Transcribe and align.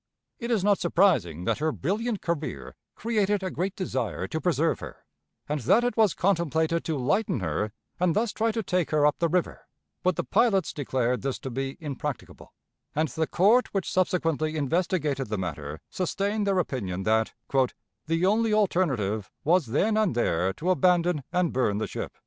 It 0.39 0.49
is 0.49 0.63
not 0.63 0.79
surprising 0.79 1.43
that 1.43 1.59
her 1.59 1.71
brilliant 1.71 2.21
career 2.23 2.73
created 2.95 3.43
a 3.43 3.51
great 3.51 3.75
desire 3.75 4.27
to 4.29 4.41
preserve 4.41 4.79
her, 4.79 5.05
and 5.47 5.59
that 5.61 5.83
it 5.83 5.95
was 5.95 6.15
contemplated 6.15 6.83
to 6.85 6.97
lighten 6.97 7.39
her 7.41 7.71
and 7.99 8.15
thus 8.15 8.33
try 8.33 8.51
to 8.51 8.63
take 8.63 8.89
her 8.89 9.05
up 9.05 9.19
the 9.19 9.29
river, 9.29 9.67
but 10.01 10.15
the 10.15 10.23
pilots 10.23 10.73
declared 10.73 11.21
this 11.21 11.37
to 11.41 11.51
be 11.51 11.77
impracticable, 11.79 12.51
and 12.95 13.09
the 13.09 13.27
court 13.27 13.75
which 13.75 13.91
subsequently 13.91 14.55
investigated 14.57 15.27
the 15.29 15.37
matter 15.37 15.81
sustained 15.91 16.47
their 16.47 16.57
opinion 16.57 17.03
that 17.03 17.33
"the 18.07 18.25
only 18.25 18.51
alternative 18.51 19.29
was 19.43 19.67
then 19.67 19.97
and 19.97 20.15
there 20.15 20.51
to 20.53 20.71
abandon 20.71 21.21
and 21.31 21.53
burn 21.53 21.77
the 21.77 21.85
ship." 21.85 22.17